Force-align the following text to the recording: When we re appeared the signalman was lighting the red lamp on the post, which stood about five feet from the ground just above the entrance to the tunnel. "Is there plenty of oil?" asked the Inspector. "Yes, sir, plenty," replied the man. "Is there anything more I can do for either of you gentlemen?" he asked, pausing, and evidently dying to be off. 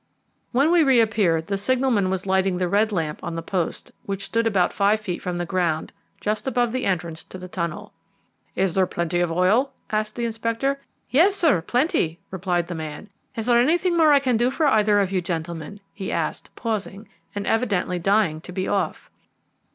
When 0.51 0.71
we 0.71 0.81
re 0.81 0.99
appeared 0.99 1.45
the 1.45 1.57
signalman 1.57 2.09
was 2.09 2.25
lighting 2.25 2.57
the 2.57 2.67
red 2.67 2.91
lamp 2.91 3.23
on 3.23 3.35
the 3.35 3.43
post, 3.43 3.91
which 4.01 4.25
stood 4.25 4.47
about 4.47 4.73
five 4.73 4.99
feet 4.99 5.21
from 5.21 5.37
the 5.37 5.45
ground 5.45 5.91
just 6.19 6.47
above 6.47 6.71
the 6.71 6.87
entrance 6.87 7.23
to 7.25 7.37
the 7.37 7.47
tunnel. 7.47 7.93
"Is 8.55 8.73
there 8.73 8.87
plenty 8.87 9.19
of 9.19 9.31
oil?" 9.31 9.73
asked 9.91 10.15
the 10.15 10.25
Inspector. 10.25 10.81
"Yes, 11.11 11.35
sir, 11.35 11.61
plenty," 11.61 12.19
replied 12.31 12.65
the 12.65 12.73
man. 12.73 13.09
"Is 13.35 13.45
there 13.45 13.59
anything 13.61 13.95
more 13.95 14.11
I 14.11 14.17
can 14.19 14.37
do 14.37 14.49
for 14.49 14.65
either 14.65 14.99
of 14.99 15.11
you 15.11 15.21
gentlemen?" 15.21 15.79
he 15.93 16.11
asked, 16.11 16.49
pausing, 16.55 17.07
and 17.35 17.45
evidently 17.45 17.99
dying 17.99 18.41
to 18.41 18.51
be 18.51 18.67
off. 18.67 19.11